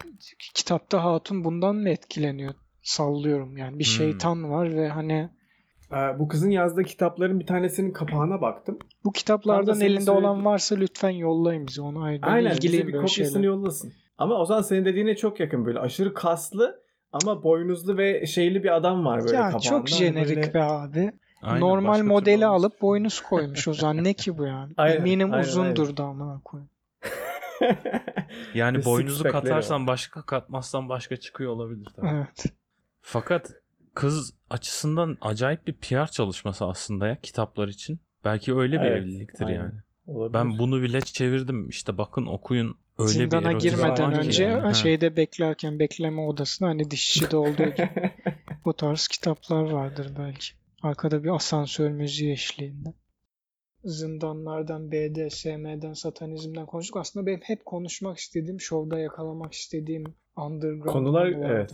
[0.56, 2.54] kitapta hatun bundan mı etkileniyor?
[2.84, 3.80] Sallıyorum yani.
[3.80, 3.92] Bir Hmm.
[3.92, 5.30] şeytan var ve hani
[5.92, 8.80] Ee, bu kızın yazdığı kitapların bir tanesinin kapağına baktım.
[9.04, 12.04] bu kitaplardan elinde olan varsa lütfen yollayın bize onu.
[12.04, 13.44] Ay, Aynen bize bir kopyasını şeyler.
[13.48, 13.94] yollasın.
[14.18, 18.76] Ama o zaman senin dediğine çok yakın böyle aşırı kaslı ama boynuzlu ve şeyli bir
[18.76, 19.60] adam var böyle Ya kapağında.
[19.60, 21.12] çok jenerik böyle- be abi.
[21.42, 24.04] Aynen, Normal modeli alıp boynuz koymuş o zaman.
[24.04, 24.74] Ne ki bu yani?
[24.78, 26.70] Aynen, Eminim aynen, uzundur da amına koyayım.
[28.54, 29.88] Yani boynuzu katarsan var.
[29.88, 32.08] başka katmazsan başka çıkıyor olabilir tabii.
[32.08, 32.46] Evet.
[33.02, 33.52] Fakat
[33.94, 38.00] kız açısından acayip bir PR çalışması aslında ya kitaplar için.
[38.26, 39.58] Belki öyle bir Evet, evliliktir aynen.
[39.58, 39.74] yani.
[40.08, 40.34] Olabilir.
[40.34, 41.70] Ben bunu bile çevirdim.
[41.70, 42.78] İşte bakın okuyun.
[42.98, 44.62] Öyle bir Zindana erotik girmeden önce yani.
[44.62, 44.74] Ha.
[44.74, 48.12] şeyde beklerken bekleme odasında hani dişçide olduğu gibi
[48.66, 50.48] bu tarz kitaplar vardır belki.
[50.86, 52.94] Arkada bir asansör müziği eşliğinde.
[53.84, 56.98] Zindanlardan, BDSM'den, satanizmden konuştuk.
[56.98, 60.04] Aslında benim hep konuşmak istediğim, şovda yakalamak istediğim
[60.38, 61.72] underground Konular evet.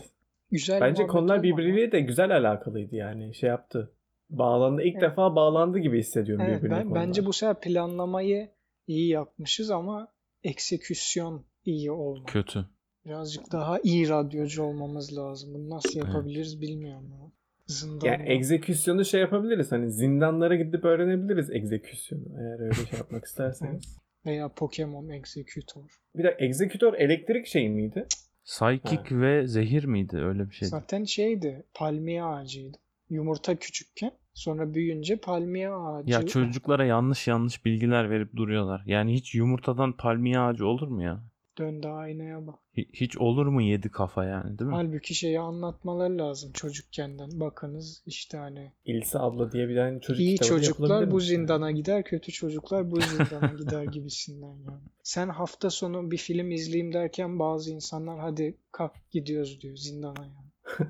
[0.52, 3.92] Güzel Bence konular birbiriyle de güzel alakalıydı yani şey yaptı.
[4.30, 4.82] Bağlandı.
[4.82, 5.02] İlk Evet.
[5.02, 7.08] defa bağlandı gibi hissediyorum Evet, birbirine ben, konular.
[7.08, 8.50] bence bu sefer planlamayı
[8.88, 10.08] iyi yapmışız ama
[10.44, 12.26] ekseküsyon iyi olmadı.
[12.28, 12.66] Kötü.
[13.06, 15.54] Birazcık daha iyi radyocu olmamız lazım.
[15.54, 17.32] Bunu nasıl yapabiliriz bilmiyorum ama.
[17.72, 18.08] Zindanda.
[18.08, 19.72] Yani egzeküsyonu şey yapabiliriz.
[19.72, 22.24] Hani zindanlara gidip öğrenebiliriz egzeküsyonu.
[22.40, 23.98] Eğer öyle şey yapmak isterseniz.
[24.26, 26.00] Veya Pokemon Executor.
[26.16, 28.06] Bir de egzekütör elektrik şey miydi?
[28.46, 30.18] Psychic ve zehir miydi?
[30.18, 30.70] Öyle bir şeydi.
[30.70, 31.64] Zaten şeydi.
[31.74, 32.78] Palmiye ağacıydı.
[33.10, 36.12] Yumurta küçükken sonra büyüyünce palmiye ağacı.
[36.12, 38.84] Ya çocuklara yanlış yanlış bilgiler verip duruyorlar.
[38.86, 41.24] Yani hiç yumurtadan palmiye ağacı olur mu ya?
[41.58, 42.56] Dön de aynaya bak.
[42.78, 44.76] Hi- Hiç olur mu yedi kafa yani değil mi?
[44.76, 47.40] Halbuki şeyi anlatmalar lazım çocukkenden.
[47.40, 52.32] Bakınız işte hani İlse abla diye bir tane çocuk iyi çocuklar bu zindana gider, kötü
[52.32, 54.82] çocuklar bu zindana gider gibisinden yani.
[55.04, 60.90] Sen hafta sonu bir film izleyeyim derken bazı insanlar hadi kalk gidiyoruz diyor zindana yani.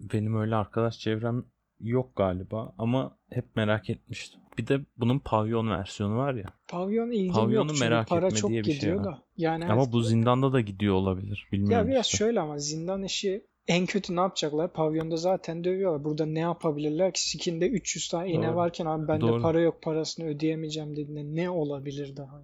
[0.00, 1.44] Benim öyle arkadaş çevrem
[1.80, 4.40] yok galiba ama hep merak etmiştim.
[4.58, 6.52] Bir de bunun pavyon versiyonu var ya.
[6.68, 9.04] Pavyon ilgim Pavyonu yok merak para etme çok diye bir şey gidiyor var.
[9.04, 9.22] da.
[9.36, 11.46] Yani Ama bu zindanda da gidiyor olabilir.
[11.46, 12.16] Ya Bilmiyorum biraz işte.
[12.18, 14.72] şöyle ama zindan işi en kötü ne yapacaklar?
[14.72, 16.04] Pavyonda zaten dövüyorlar.
[16.04, 17.28] Burada ne yapabilirler ki?
[17.28, 18.56] Sikinde 300 tane iğne Doğru.
[18.56, 19.42] varken abi bende Doğru.
[19.42, 22.42] para yok parasını ödeyemeyeceğim dediğinde ne olabilir daha?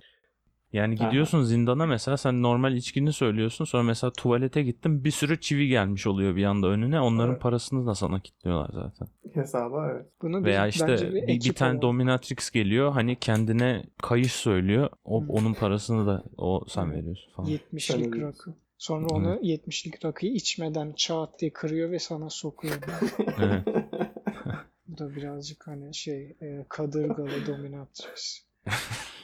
[0.72, 1.06] Yani Aha.
[1.08, 3.64] gidiyorsun zindana mesela sen normal içkini söylüyorsun.
[3.64, 7.00] Sonra mesela tuvalete gittin bir sürü çivi gelmiş oluyor bir anda önüne.
[7.00, 7.42] Onların Evet.
[7.42, 9.08] parasını da sana kilitliyorlar zaten.
[9.35, 10.06] Hesaba evet.
[10.22, 14.88] Bunu Veya işte bence bir, bir ekip tane dominatrix geliyor hani kendine kayış söylüyor.
[15.04, 16.96] O, onun parasını da o sen Evet.
[16.96, 17.48] veriyorsun falan.
[17.50, 18.50] 70'lik ödüyorsun.
[18.50, 18.58] rakı.
[18.78, 22.74] Sonra onu 70'lik rakıyı içmeden çat diye kırıyor ve sana sokuyor.
[23.40, 23.62] Evet.
[24.88, 28.46] Bu da birazcık hani şey e, kadırgalı dominatrix.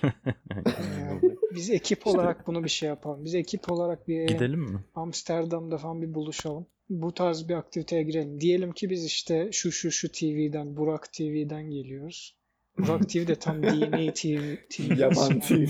[0.02, 1.20] Yani
[1.54, 3.24] biz ekip olarak bunu bir şey yapalım.
[3.24, 4.84] Biz ekip olarak bir Gidelim mi?
[4.94, 6.66] Amsterdam'da falan bir buluşalım.
[6.90, 8.40] Bu tarz bir aktiviteye girelim.
[8.40, 12.36] Diyelim ki biz işte şu şu şu TV'den, Burak TV'den geliyoruz.
[12.78, 14.56] Burak TV de tam dini TV.
[14.70, 15.66] TV Yaban TV.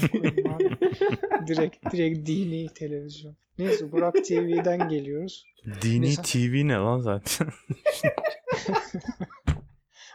[1.46, 3.36] direkt, direkt dini televizyon.
[3.58, 5.44] Neyse Burak TV'den geliyoruz.
[5.82, 7.48] Dini Mesela- TV ne lan zaten?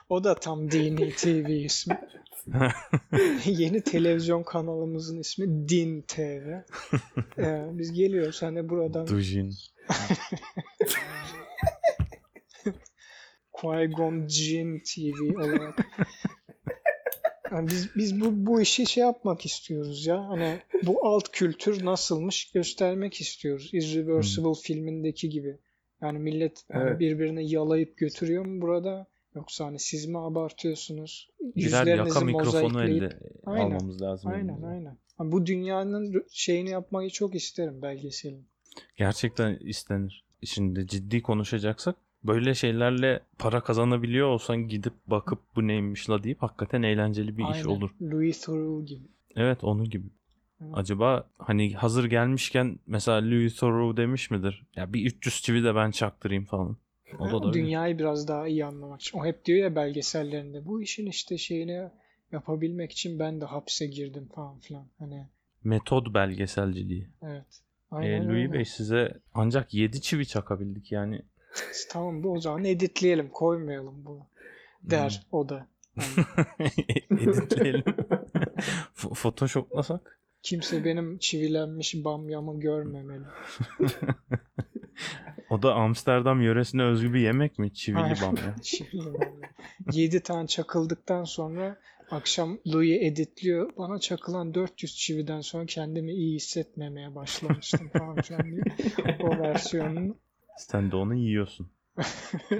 [0.10, 2.00] O da tam dini TV ismi.
[3.46, 6.48] Yeni televizyon kanalımızın ismi Din TV.
[7.38, 9.54] Ee, biz geliyoruz hani buradan Dujin.
[13.54, 15.88] Qui-Gon Jinn TV olarak.
[17.52, 20.28] Yani biz biz bu bu işi şey yapmak istiyoruz ya.
[20.28, 23.70] Hani bu alt kültür nasılmış göstermek istiyoruz.
[23.74, 25.58] Irreversible filmindeki gibi.
[26.02, 27.00] Yani millet hani Evet.
[27.00, 29.08] birbirini yalayıp götürüyor mu burada?
[29.36, 31.30] Yoksa hani siz mi abartıyorsunuz?
[31.56, 34.32] Birer yaka mikrofonu elde Aynen, almamız lazım.
[34.32, 34.68] Aynen elimizde.
[34.68, 34.98] aynen.
[35.18, 38.46] Ama bu dünyanın şeyini yapmayı çok isterim belgeselin.
[38.98, 40.24] Gerçekten istenir.
[40.44, 46.84] Şimdi ciddi konuşacaksak böyle şeylerle para kazanabiliyor olsan gidip bakıp bu neymiş la deyip hakikaten
[46.84, 47.66] eğlenceli bir iş Aynen.
[47.66, 47.90] olur.
[48.02, 49.08] Louis Theroux gibi.
[49.36, 50.08] Evet onun gibi.
[50.62, 50.72] Evet.
[50.74, 54.64] Acaba hani hazır gelmişken mesela Louis Theroux demiş midir?
[54.76, 56.78] Ya bir 300 çivi de ben çaktırayım falan.
[57.20, 57.54] O da olabilir.
[57.64, 59.18] Dünyayı biraz daha iyi anlamak için.
[59.20, 61.90] O hep diyor ya belgesellerinde bu işin işte şeyini
[62.32, 64.88] yapabilmek için ben de hapse girdim falan filan.
[65.00, 65.28] Hani
[65.64, 67.10] Metod belgeselciliği.
[67.22, 67.46] evet.
[67.92, 68.54] Aynen Louis öyle.
[68.54, 71.22] Bey size ancak 7 çivi çakabildik yani.
[71.90, 74.28] Tamam bu o zaman editleyelim koymayalım bunu
[74.84, 75.40] der Hmm.
[75.40, 75.68] o da.
[75.98, 76.28] Yani
[77.22, 77.84] Editleyelim.
[78.96, 80.20] Photoshoplasak.
[80.44, 83.24] kimse benim çivilenmiş bamyamı görmemeli.
[85.54, 87.74] O da Amsterdam yöresine özgü bir yemek mi?
[87.74, 88.18] Çivili Aynen.
[88.22, 88.56] bamya.
[88.62, 89.50] Çivili bamya.
[89.92, 91.78] 7 tane çakıldıktan sonra
[92.12, 93.72] akşam Louis editliyor.
[93.78, 98.64] Bana çakılan 400 çividen sonra kendimi iyi hissetmemeye başlamıştım falan filan diye.
[99.20, 100.16] O versiyonunu
[100.58, 101.68] Sen de onu yiyorsun.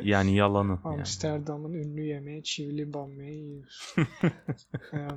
[0.04, 0.80] Yani yalanı.
[0.86, 0.96] Yani.
[0.96, 4.08] Amsterdam'ın ünlü yemeği çivili bamyayı yiyorsun.
[4.94, 5.08] Ee,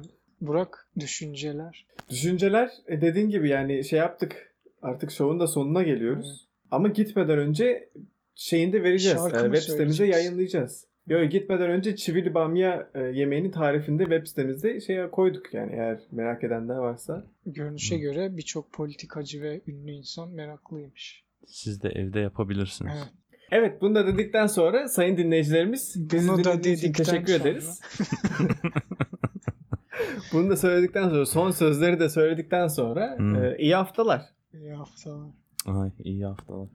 [0.40, 1.86] Burak düşünceler.
[2.10, 4.54] Düşünceler e, dediğin gibi yani şey yaptık.
[4.82, 6.45] Artık şovun da sonuna geliyoruz.
[6.76, 7.88] Ama gitmeden önce
[8.34, 9.18] şeyini de vereceğiz.
[9.18, 10.24] Şarkı Yani mı web sitemize söyleyeceğiz?
[10.26, 10.86] yayınlayacağız.
[11.08, 16.00] Yok gitmeden önce çivili bamya e, yemeğinin tarifini de web sitemizde şeye koyduk yani eğer
[16.12, 17.26] merak edenler varsa.
[17.46, 18.00] Görünüşe Hı.
[18.00, 21.24] göre birçok politikacı ve ünlü insan meraklıymış.
[21.46, 22.92] Siz de evde yapabilirsiniz.
[22.96, 23.12] Evet.
[23.50, 27.80] Evet bunu da dedikten sonra sayın dinleyicilerimiz bizi Bunu da için teşekkür sonra- ederiz.
[30.32, 33.44] bunu da söyledikten sonra son sözleri de söyledikten sonra Hmm.
[33.44, 34.22] e, iyi haftalar.
[34.54, 35.30] İyi haftalar.
[35.66, 36.68] Ay iyi haftalar.